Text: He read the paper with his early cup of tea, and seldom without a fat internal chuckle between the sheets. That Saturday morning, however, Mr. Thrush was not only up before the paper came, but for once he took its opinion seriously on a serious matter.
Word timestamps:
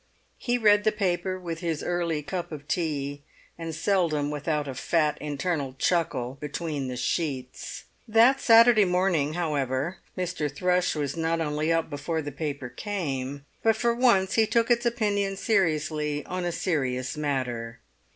He 0.39 0.57
read 0.57 0.83
the 0.83 0.91
paper 0.91 1.37
with 1.39 1.59
his 1.59 1.83
early 1.83 2.23
cup 2.23 2.51
of 2.51 2.67
tea, 2.67 3.21
and 3.55 3.75
seldom 3.75 4.31
without 4.31 4.67
a 4.67 4.73
fat 4.73 5.15
internal 5.21 5.75
chuckle 5.77 6.39
between 6.41 6.87
the 6.87 6.97
sheets. 6.97 7.83
That 8.07 8.41
Saturday 8.41 8.83
morning, 8.85 9.35
however, 9.35 9.99
Mr. 10.17 10.51
Thrush 10.51 10.95
was 10.95 11.15
not 11.15 11.39
only 11.39 11.71
up 11.71 11.87
before 11.91 12.23
the 12.23 12.31
paper 12.31 12.67
came, 12.69 13.45
but 13.61 13.75
for 13.75 13.93
once 13.93 14.33
he 14.33 14.47
took 14.47 14.71
its 14.71 14.87
opinion 14.87 15.37
seriously 15.37 16.25
on 16.25 16.45
a 16.45 16.51
serious 16.51 17.15
matter. 17.15 17.79